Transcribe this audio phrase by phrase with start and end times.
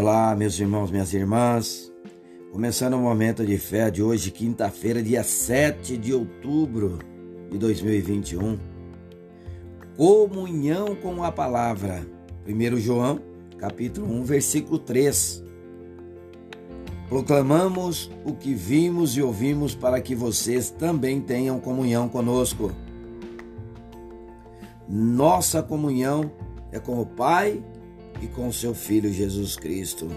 [0.00, 1.92] Olá, meus irmãos, minhas irmãs.
[2.50, 6.98] Começando o momento de fé de hoje, quinta-feira, dia 7 de outubro
[7.50, 8.58] de 2021.
[9.98, 12.00] Comunhão com a palavra.
[12.48, 13.20] 1 João,
[13.58, 15.44] capítulo 1, versículo 3.
[17.06, 22.72] Proclamamos o que vimos e ouvimos para que vocês também tenham comunhão conosco.
[24.88, 26.32] Nossa comunhão
[26.72, 27.62] é com o Pai
[28.20, 30.08] e com seu Filho Jesus Cristo.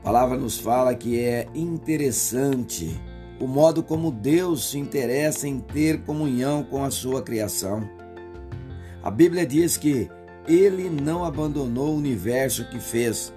[0.00, 2.96] A palavra nos fala que é interessante
[3.40, 7.88] o modo como Deus se interessa em ter comunhão com a sua criação.
[9.02, 10.08] A Bíblia diz que
[10.48, 13.32] ele não abandonou o universo que fez,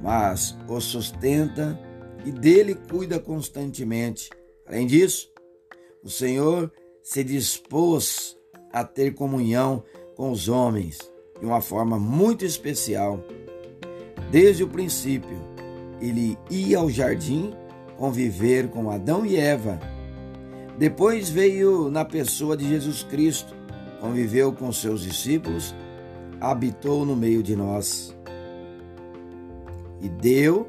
[0.00, 1.78] mas o sustenta
[2.24, 4.30] e dele cuida constantemente.
[4.66, 5.30] Além disso,
[6.02, 8.36] o Senhor se dispôs
[8.72, 9.82] a ter comunhão
[10.18, 10.98] com os homens
[11.38, 13.20] de uma forma muito especial.
[14.32, 15.38] Desde o princípio,
[16.00, 17.54] ele ia ao jardim
[17.96, 19.78] conviver com Adão e Eva.
[20.76, 23.54] Depois veio na pessoa de Jesus Cristo,
[24.00, 25.72] conviveu com seus discípulos,
[26.40, 28.14] habitou no meio de nós
[30.00, 30.68] e deu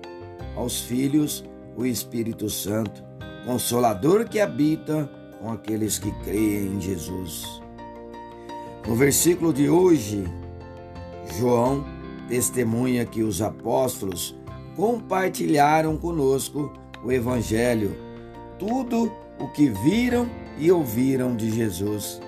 [0.56, 1.44] aos filhos
[1.76, 3.04] o Espírito Santo,
[3.46, 7.62] consolador que habita com aqueles que creem em Jesus.
[8.90, 10.24] No versículo de hoje,
[11.38, 11.86] João
[12.28, 14.36] testemunha que os apóstolos
[14.76, 16.74] compartilharam conosco
[17.06, 17.96] o Evangelho,
[18.58, 22.20] tudo o que viram e ouviram de Jesus.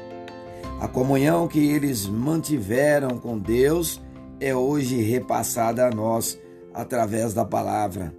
[0.79, 3.99] A comunhão que eles mantiveram com Deus
[4.39, 6.37] é hoje repassada a nós
[6.75, 8.15] através da palavra.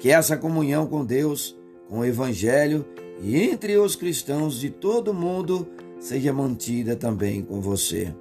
[0.00, 1.56] Que essa comunhão com Deus,
[1.88, 2.84] com o Evangelho
[3.22, 5.68] e entre os cristãos de todo o mundo
[6.00, 8.12] seja mantida também com você.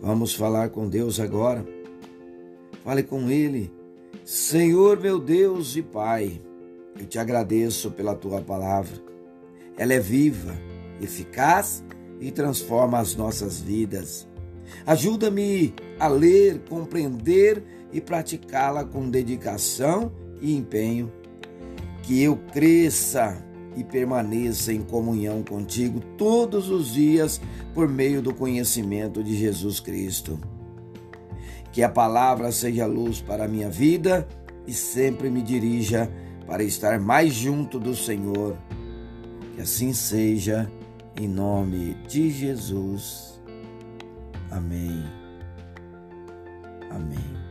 [0.00, 1.66] Vamos falar com Deus agora.
[2.84, 3.72] Fale com Ele.
[4.24, 6.40] Senhor meu Deus e Pai,
[6.98, 8.96] eu te agradeço pela tua palavra.
[9.76, 10.54] Ela é viva,
[11.00, 11.82] eficaz
[12.20, 14.28] e transforma as nossas vidas.
[14.86, 17.62] Ajuda-me a ler, compreender
[17.92, 21.10] e praticá-la com dedicação e empenho.
[22.02, 23.44] Que eu cresça
[23.76, 27.40] e permaneça em comunhão contigo todos os dias
[27.72, 30.38] por meio do conhecimento de Jesus Cristo.
[31.72, 34.26] Que a palavra seja luz para a minha vida
[34.66, 36.10] e sempre me dirija
[36.46, 38.56] para estar mais junto do Senhor.
[39.54, 40.70] Que assim seja,
[41.16, 43.40] em nome de Jesus.
[44.50, 45.04] Amém.
[46.90, 47.49] Amém.